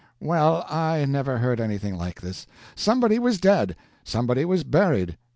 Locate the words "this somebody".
2.21-3.19